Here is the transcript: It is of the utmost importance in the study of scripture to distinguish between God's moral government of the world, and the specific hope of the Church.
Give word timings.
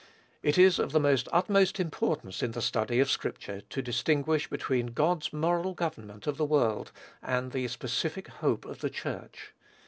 It 0.41 0.57
is 0.57 0.79
of 0.79 0.93
the 0.93 1.27
utmost 1.31 1.79
importance 1.79 2.41
in 2.41 2.53
the 2.53 2.61
study 2.63 2.99
of 2.99 3.11
scripture 3.11 3.61
to 3.69 3.81
distinguish 3.83 4.49
between 4.49 4.93
God's 4.93 5.31
moral 5.31 5.75
government 5.75 6.25
of 6.25 6.37
the 6.37 6.43
world, 6.45 6.91
and 7.21 7.51
the 7.51 7.67
specific 7.67 8.27
hope 8.27 8.65
of 8.65 8.79
the 8.79 8.89
Church. 8.89 9.53